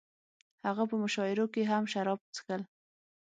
هغه 0.67 0.83
په 0.89 0.95
مشاعرو 1.03 1.45
کې 1.53 1.61
هم 1.71 1.83
شراب 1.93 2.19
څښل 2.35 2.61